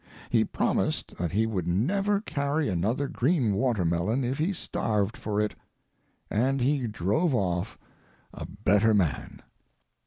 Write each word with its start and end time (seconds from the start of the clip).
He 0.31 0.43
promised 0.43 1.15
that 1.17 1.31
he 1.31 1.45
would 1.45 1.67
never 1.67 2.21
carry 2.21 2.67
another 2.67 3.07
green 3.07 3.53
watermelon 3.53 4.23
if 4.23 4.39
he 4.39 4.51
starved 4.51 5.15
for 5.15 5.39
it. 5.39 5.53
And 6.27 6.59
he 6.59 6.87
drove 6.87 7.35
off—a 7.35 8.47
better 8.63 8.95
man. 8.95 9.43